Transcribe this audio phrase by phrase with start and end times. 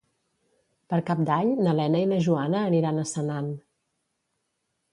[0.93, 3.53] Per Cap d'Any na Lena i na Joana aniran a Senan.